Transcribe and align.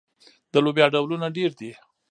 د 0.51 0.53
لوبیا 0.65 0.85
ډولونه 0.93 1.27
ډیر 1.37 1.51
دي. 1.59 1.71